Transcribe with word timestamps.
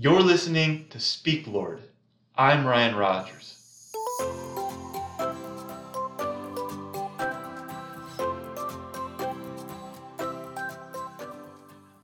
You're 0.00 0.22
listening 0.22 0.86
to 0.90 1.00
Speak 1.00 1.48
Lord. 1.48 1.82
I'm 2.36 2.64
Ryan 2.64 2.94
Rogers. 2.94 3.90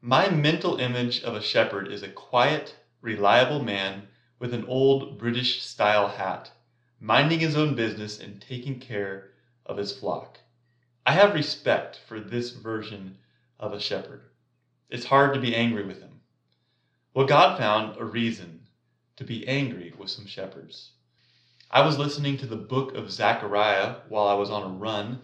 My 0.02 0.28
mental 0.28 0.78
image 0.78 1.22
of 1.22 1.36
a 1.36 1.40
shepherd 1.40 1.86
is 1.86 2.02
a 2.02 2.08
quiet, 2.08 2.74
reliable 3.00 3.62
man 3.62 4.08
with 4.40 4.52
an 4.52 4.64
old 4.66 5.16
British 5.16 5.62
style 5.62 6.08
hat, 6.08 6.50
minding 6.98 7.38
his 7.38 7.54
own 7.54 7.76
business 7.76 8.18
and 8.18 8.42
taking 8.42 8.80
care 8.80 9.30
of 9.66 9.76
his 9.76 9.96
flock. 9.96 10.40
I 11.06 11.12
have 11.12 11.32
respect 11.32 12.00
for 12.08 12.18
this 12.18 12.50
version 12.50 13.18
of 13.60 13.72
a 13.72 13.78
shepherd. 13.78 14.22
It's 14.90 15.06
hard 15.06 15.32
to 15.34 15.40
be 15.40 15.54
angry 15.54 15.86
with 15.86 16.00
him. 16.00 16.13
Well, 17.14 17.26
God 17.26 17.56
found 17.56 17.96
a 17.96 18.04
reason 18.04 18.66
to 19.14 19.22
be 19.22 19.46
angry 19.46 19.94
with 19.96 20.10
some 20.10 20.26
shepherds. 20.26 20.90
I 21.70 21.86
was 21.86 21.96
listening 21.96 22.36
to 22.38 22.46
the 22.46 22.56
book 22.56 22.96
of 22.96 23.12
Zechariah 23.12 23.98
while 24.08 24.26
I 24.26 24.34
was 24.34 24.50
on 24.50 24.64
a 24.64 24.74
run, 24.74 25.20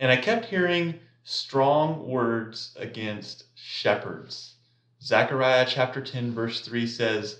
and 0.00 0.10
I 0.10 0.16
kept 0.16 0.46
hearing 0.46 0.98
strong 1.24 2.08
words 2.08 2.74
against 2.78 3.44
shepherds. 3.54 4.54
Zechariah 5.02 5.66
chapter 5.68 6.00
10, 6.00 6.32
verse 6.32 6.62
3 6.62 6.86
says, 6.86 7.38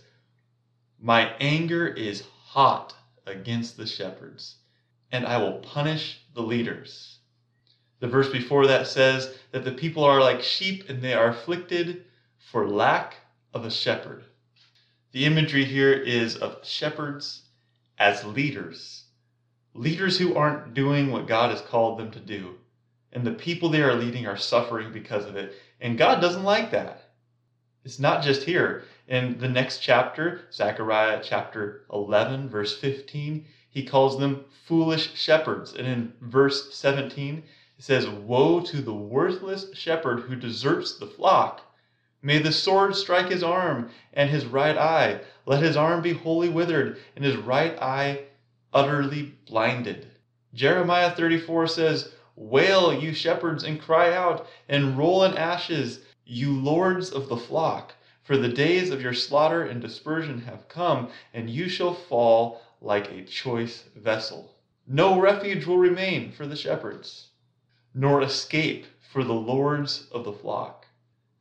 My 1.01 1.33
anger 1.41 1.89
is 1.89 2.23
hot 2.49 2.95
against 3.25 3.79
the 3.79 3.87
shepherds, 3.87 4.57
and 5.11 5.25
I 5.25 5.39
will 5.39 5.61
punish 5.61 6.21
the 6.35 6.43
leaders. 6.43 7.21
The 8.01 8.09
verse 8.09 8.29
before 8.29 8.67
that 8.67 8.89
says 8.89 9.35
that 9.53 9.65
the 9.65 9.73
people 9.73 10.05
are 10.05 10.21
like 10.21 10.43
sheep 10.43 10.91
and 10.91 11.01
they 11.01 11.15
are 11.15 11.29
afflicted 11.29 12.05
for 12.37 12.69
lack 12.69 13.17
of 13.57 13.65
a 13.65 13.71
shepherd. 13.71 14.23
The 15.13 15.25
imagery 15.25 15.65
here 15.65 15.95
is 15.95 16.37
of 16.37 16.59
shepherds 16.63 17.49
as 17.97 18.23
leaders, 18.23 19.07
leaders 19.73 20.19
who 20.19 20.37
aren't 20.37 20.75
doing 20.75 21.11
what 21.11 21.27
God 21.27 21.51
has 21.51 21.63
called 21.63 21.99
them 21.99 22.11
to 22.11 22.21
do. 22.21 22.57
And 23.13 23.27
the 23.27 23.33
people 23.33 23.71
they 23.71 23.81
are 23.81 23.95
leading 23.95 24.27
are 24.27 24.37
suffering 24.37 24.93
because 24.93 25.25
of 25.25 25.37
it. 25.37 25.55
And 25.81 25.97
God 25.97 26.21
doesn't 26.21 26.45
like 26.45 26.71
that. 26.73 27.13
It's 27.83 27.99
not 27.99 28.23
just 28.23 28.43
here. 28.43 28.85
In 29.09 29.39
the 29.39 29.49
next 29.49 29.79
chapter, 29.79 30.43
Zechariah 30.53 31.23
chapter 31.25 31.87
11, 31.91 32.51
verse 32.51 32.77
15, 32.77 33.47
he 33.71 33.87
calls 33.87 34.19
them 34.19 34.45
foolish 34.67 35.15
shepherds. 35.15 35.73
And 35.73 35.87
in 35.87 36.13
verse 36.21 36.75
17, 36.75 37.39
it 37.39 37.45
says, 37.83 38.07
Woe 38.07 38.61
to 38.61 38.83
the 38.83 38.93
worthless 38.93 39.73
shepherd 39.73 40.21
who 40.21 40.37
deserts 40.37 40.99
the 40.99 41.07
flock. 41.07 41.63
May 42.23 42.39
the 42.39 42.53
sword 42.53 42.97
strike 42.97 43.29
his 43.29 43.43
arm 43.43 43.91
and 44.13 44.31
his 44.31 44.47
right 44.47 44.77
eye. 44.77 45.21
Let 45.45 45.63
his 45.63 45.77
arm 45.77 46.03
be 46.03 46.13
wholly 46.13 46.49
withered 46.49 46.99
and 47.15 47.25
his 47.25 47.37
right 47.37 47.77
eye 47.81 48.25
utterly 48.73 49.35
blinded. 49.47 50.11
Jeremiah 50.55 51.11
34 51.11 51.67
says, 51.67 52.13
Wail, 52.35 52.93
you 52.93 53.15
shepherds, 53.15 53.65
and 53.65 53.81
cry 53.81 54.15
out, 54.15 54.47
and 54.69 54.99
roll 54.99 55.25
in 55.25 55.37
ashes, 55.37 56.01
you 56.25 56.53
lords 56.53 57.11
of 57.11 57.29
the 57.29 57.37
flock. 57.37 57.95
For 58.23 58.37
the 58.37 58.49
days 58.49 58.91
of 58.91 59.01
your 59.01 59.15
slaughter 59.15 59.63
and 59.63 59.81
dispersion 59.81 60.43
have 60.43 60.69
come, 60.69 61.11
and 61.33 61.49
you 61.49 61.69
shall 61.69 61.95
fall 61.95 62.61
like 62.81 63.11
a 63.11 63.23
choice 63.23 63.85
vessel. 63.95 64.55
No 64.87 65.19
refuge 65.21 65.65
will 65.65 65.79
remain 65.79 66.33
for 66.33 66.47
the 66.47 66.57
shepherds, 66.57 67.29
nor 67.95 68.23
escape 68.23 68.87
for 69.01 69.23
the 69.25 69.35
lords 69.35 70.09
of 70.11 70.25
the 70.25 70.33
flock. 70.33 70.86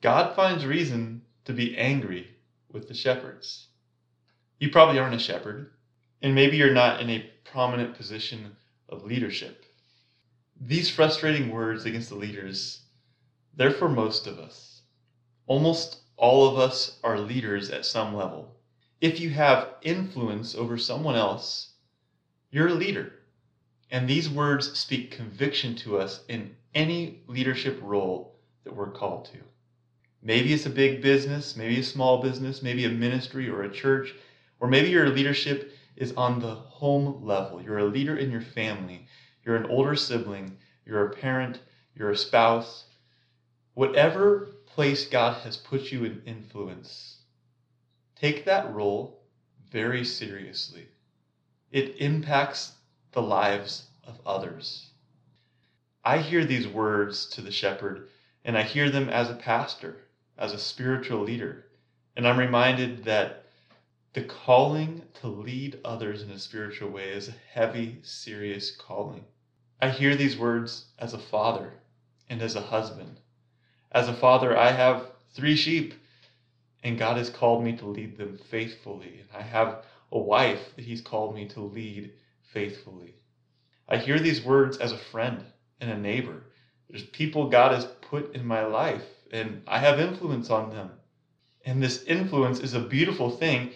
God 0.05 0.35
finds 0.35 0.67
reason 0.67 1.23
to 1.45 1.51
be 1.51 1.75
angry 1.75 2.29
with 2.71 2.87
the 2.87 2.93
shepherds. 2.93 3.69
You 4.59 4.69
probably 4.69 4.99
aren't 4.99 5.15
a 5.15 5.17
shepherd, 5.17 5.71
and 6.21 6.35
maybe 6.35 6.57
you're 6.57 6.71
not 6.71 7.01
in 7.01 7.09
a 7.09 7.27
prominent 7.43 7.95
position 7.95 8.55
of 8.87 9.03
leadership. 9.03 9.65
These 10.61 10.91
frustrating 10.91 11.49
words 11.49 11.85
against 11.85 12.09
the 12.09 12.15
leaders, 12.17 12.83
they're 13.55 13.71
for 13.71 13.89
most 13.89 14.27
of 14.27 14.37
us. 14.37 14.83
Almost 15.47 16.01
all 16.17 16.47
of 16.49 16.59
us 16.59 16.99
are 17.03 17.17
leaders 17.17 17.71
at 17.71 17.83
some 17.83 18.13
level. 18.13 18.55
If 19.01 19.19
you 19.19 19.31
have 19.31 19.73
influence 19.81 20.53
over 20.53 20.77
someone 20.77 21.15
else, 21.15 21.73
you're 22.51 22.67
a 22.67 22.75
leader. 22.75 23.11
And 23.89 24.07
these 24.07 24.29
words 24.29 24.77
speak 24.77 25.09
conviction 25.09 25.73
to 25.77 25.97
us 25.97 26.23
in 26.27 26.55
any 26.75 27.23
leadership 27.25 27.79
role 27.81 28.35
that 28.65 28.75
we're 28.75 28.91
called 28.91 29.25
to. 29.33 29.39
Maybe 30.25 30.53
it's 30.53 30.65
a 30.65 30.71
big 30.71 31.03
business, 31.03 31.55
maybe 31.55 31.79
a 31.79 31.83
small 31.83 32.19
business, 32.19 32.63
maybe 32.63 32.83
a 32.83 32.89
ministry 32.89 33.47
or 33.47 33.61
a 33.61 33.71
church, 33.71 34.15
or 34.59 34.67
maybe 34.67 34.89
your 34.89 35.07
leadership 35.09 35.71
is 35.95 36.13
on 36.17 36.39
the 36.39 36.55
home 36.55 37.23
level. 37.23 37.61
You're 37.61 37.77
a 37.77 37.85
leader 37.85 38.17
in 38.17 38.31
your 38.31 38.41
family. 38.41 39.05
You're 39.45 39.55
an 39.55 39.67
older 39.67 39.95
sibling, 39.95 40.57
you're 40.83 41.05
a 41.05 41.13
parent, 41.13 41.59
you're 41.93 42.09
a 42.09 42.17
spouse, 42.17 42.85
whatever 43.75 44.47
place 44.65 45.05
God 45.07 45.43
has 45.43 45.57
put 45.57 45.91
you 45.91 46.03
in 46.03 46.23
influence, 46.25 47.19
take 48.15 48.45
that 48.45 48.73
role 48.73 49.21
very 49.69 50.03
seriously. 50.03 50.87
It 51.71 51.97
impacts 51.99 52.71
the 53.11 53.21
lives 53.21 53.85
of 54.03 54.19
others. 54.25 54.89
I 56.03 56.17
hear 56.17 56.43
these 56.43 56.67
words 56.67 57.27
to 57.27 57.41
the 57.41 57.51
shepherd, 57.51 58.09
and 58.43 58.57
I 58.57 58.63
hear 58.63 58.89
them 58.89 59.09
as 59.09 59.29
a 59.29 59.35
pastor, 59.35 59.97
as 60.37 60.53
a 60.53 60.59
spiritual 60.59 61.21
leader. 61.21 61.65
And 62.15 62.27
I'm 62.27 62.37
reminded 62.37 63.03
that 63.05 63.45
the 64.13 64.23
calling 64.23 65.01
to 65.21 65.27
lead 65.27 65.79
others 65.83 66.21
in 66.21 66.31
a 66.31 66.39
spiritual 66.39 66.89
way 66.89 67.09
is 67.09 67.27
a 67.27 67.33
heavy, 67.53 67.99
serious 68.01 68.71
calling. 68.71 69.25
I 69.81 69.89
hear 69.89 70.15
these 70.15 70.37
words 70.37 70.85
as 70.97 71.13
a 71.13 71.19
father 71.19 71.73
and 72.29 72.41
as 72.41 72.55
a 72.55 72.61
husband. 72.61 73.19
As 73.91 74.07
a 74.07 74.13
father, 74.13 74.57
I 74.57 74.71
have 74.71 75.11
three 75.33 75.55
sheep, 75.55 75.93
and 76.83 76.97
God 76.97 77.17
has 77.17 77.29
called 77.29 77.63
me 77.63 77.75
to 77.77 77.85
lead 77.85 78.17
them 78.17 78.37
faithfully. 78.37 79.19
And 79.19 79.29
I 79.33 79.41
have 79.41 79.83
a 80.11 80.17
wife 80.17 80.75
that 80.75 80.85
He's 80.85 81.01
called 81.01 81.35
me 81.35 81.47
to 81.49 81.59
lead 81.59 82.13
faithfully. 82.53 83.15
I 83.87 83.97
hear 83.97 84.19
these 84.19 84.43
words 84.43 84.77
as 84.77 84.91
a 84.91 84.97
friend 84.97 85.43
and 85.81 85.91
a 85.91 85.97
neighbor. 85.97 86.43
There's 86.89 87.03
people 87.03 87.49
God 87.49 87.73
has 87.73 87.85
put 87.85 88.33
in 88.33 88.45
my 88.45 88.65
life, 88.65 89.03
and 89.31 89.61
I 89.67 89.79
have 89.79 89.99
influence 89.99 90.49
on 90.49 90.69
them. 90.69 90.91
And 91.65 91.81
this 91.81 92.03
influence 92.03 92.59
is 92.59 92.73
a 92.73 92.79
beautiful 92.79 93.29
thing, 93.29 93.71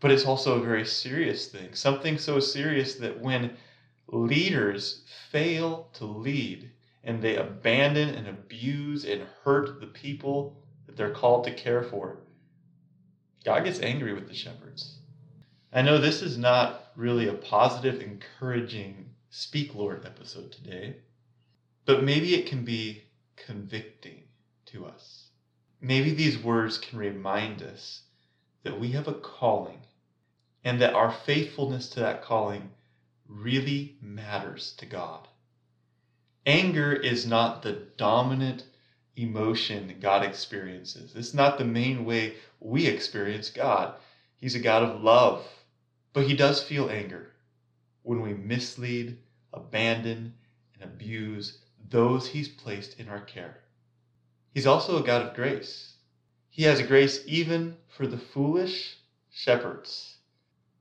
but 0.00 0.10
it's 0.10 0.26
also 0.26 0.58
a 0.58 0.64
very 0.64 0.84
serious 0.84 1.46
thing. 1.46 1.74
Something 1.74 2.18
so 2.18 2.38
serious 2.38 2.96
that 2.96 3.20
when 3.20 3.56
leaders 4.08 5.04
fail 5.30 5.88
to 5.94 6.04
lead 6.04 6.70
and 7.02 7.22
they 7.22 7.36
abandon 7.36 8.10
and 8.10 8.28
abuse 8.28 9.04
and 9.04 9.22
hurt 9.42 9.80
the 9.80 9.86
people 9.86 10.62
that 10.86 10.96
they're 10.96 11.14
called 11.14 11.44
to 11.44 11.54
care 11.54 11.82
for, 11.82 12.18
God 13.44 13.64
gets 13.64 13.80
angry 13.80 14.12
with 14.12 14.28
the 14.28 14.34
shepherds. 14.34 14.98
I 15.72 15.82
know 15.82 15.98
this 15.98 16.22
is 16.22 16.38
not 16.38 16.92
really 16.96 17.28
a 17.28 17.34
positive, 17.34 18.00
encouraging 18.00 19.10
Speak 19.30 19.74
Lord 19.74 20.06
episode 20.06 20.52
today, 20.52 20.96
but 21.86 22.04
maybe 22.04 22.34
it 22.34 22.46
can 22.46 22.64
be 22.64 23.02
convicting 23.34 24.23
to 24.74 24.84
us. 24.84 25.30
Maybe 25.80 26.12
these 26.12 26.38
words 26.38 26.78
can 26.78 26.98
remind 26.98 27.62
us 27.62 28.02
that 28.62 28.78
we 28.78 28.92
have 28.92 29.08
a 29.08 29.14
calling 29.14 29.80
and 30.64 30.80
that 30.80 30.94
our 30.94 31.12
faithfulness 31.12 31.88
to 31.90 32.00
that 32.00 32.22
calling 32.22 32.70
really 33.28 33.96
matters 34.00 34.74
to 34.78 34.86
God. 34.86 35.28
Anger 36.46 36.92
is 36.92 37.26
not 37.26 37.62
the 37.62 37.72
dominant 37.96 38.64
emotion 39.16 39.96
God 40.00 40.24
experiences. 40.24 41.14
It's 41.14 41.34
not 41.34 41.56
the 41.56 41.64
main 41.64 42.04
way 42.04 42.34
we 42.60 42.86
experience 42.86 43.50
God. 43.50 43.94
He's 44.36 44.54
a 44.54 44.60
God 44.60 44.82
of 44.82 45.02
love, 45.02 45.46
but 46.12 46.26
He 46.26 46.34
does 46.34 46.62
feel 46.62 46.90
anger 46.90 47.30
when 48.02 48.20
we 48.20 48.34
mislead, 48.34 49.18
abandon, 49.52 50.34
and 50.74 50.82
abuse 50.82 51.58
those 51.88 52.26
He's 52.26 52.48
placed 52.48 52.98
in 52.98 53.08
our 53.08 53.20
care. 53.20 53.63
He's 54.54 54.68
also 54.68 55.02
a 55.02 55.04
God 55.04 55.22
of 55.26 55.34
grace. 55.34 55.94
He 56.48 56.62
has 56.62 56.78
a 56.78 56.86
grace 56.86 57.24
even 57.26 57.76
for 57.88 58.06
the 58.06 58.16
foolish 58.18 58.98
shepherds. 59.32 60.18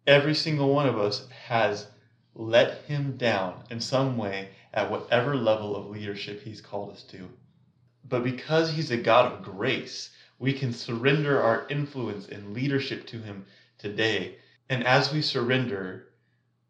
Every 0.05 0.35
single 0.35 0.71
one 0.71 0.87
of 0.87 0.99
us 0.99 1.27
has 1.47 1.87
let 2.35 2.83
him 2.83 3.17
down 3.17 3.63
in 3.71 3.79
some 3.79 4.15
way 4.15 4.49
at 4.75 4.91
whatever 4.91 5.35
level 5.35 5.75
of 5.75 5.89
leadership 5.89 6.43
he's 6.43 6.61
called 6.61 6.91
us 6.91 7.01
to. 7.05 7.27
But 8.07 8.23
because 8.23 8.71
he's 8.71 8.91
a 8.91 8.97
God 8.97 9.33
of 9.33 9.43
grace, 9.43 10.11
we 10.37 10.53
can 10.53 10.71
surrender 10.71 11.41
our 11.41 11.67
influence 11.67 12.27
and 12.27 12.53
leadership 12.53 13.07
to 13.07 13.17
him 13.17 13.47
today. 13.79 14.35
And 14.69 14.85
as 14.85 15.11
we 15.11 15.23
surrender, 15.23 16.09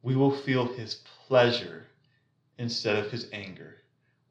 we 0.01 0.15
will 0.15 0.31
feel 0.31 0.67
his 0.67 0.95
pleasure 1.27 1.87
instead 2.57 2.95
of 2.95 3.11
his 3.11 3.27
anger. 3.33 3.82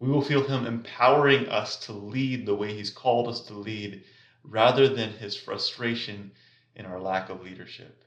We 0.02 0.10
will 0.10 0.20
feel 0.20 0.42
him 0.42 0.66
empowering 0.66 1.48
us 1.48 1.76
to 1.86 1.92
lead 1.92 2.44
the 2.44 2.56
way 2.56 2.74
he's 2.74 2.90
called 2.90 3.28
us 3.28 3.40
to 3.42 3.54
lead 3.54 4.02
rather 4.42 4.88
than 4.88 5.12
his 5.12 5.36
frustration 5.36 6.32
in 6.74 6.86
our 6.86 6.98
lack 6.98 7.30
of 7.30 7.44
leadership? 7.44 8.02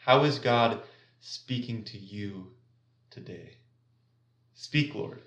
How 0.00 0.24
is 0.24 0.40
God 0.40 0.80
speaking 1.20 1.84
to 1.84 1.96
you 1.96 2.48
today? 3.10 3.58
Speak, 4.54 4.96
Lord. 4.96 5.22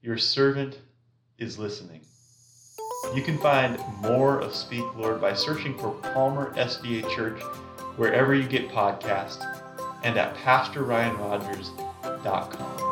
Your 0.00 0.16
servant 0.16 0.78
is 1.38 1.58
listening. 1.58 2.06
You 3.16 3.22
can 3.22 3.38
find 3.38 3.80
more 4.00 4.38
of 4.38 4.54
Speak 4.54 4.84
Lord 4.94 5.20
by 5.20 5.34
searching 5.34 5.76
for 5.76 5.90
Palmer 5.90 6.54
SDA 6.54 7.10
Church 7.10 7.42
wherever 7.96 8.32
you 8.32 8.46
get 8.46 8.68
podcasts 8.68 9.44
and 10.04 10.16
at 10.16 10.36
PastorRyanRogers.com. 10.36 12.83